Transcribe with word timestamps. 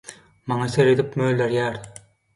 maňa 0.51 0.69
seredip 0.75 1.13
mölerýär. 1.23 1.81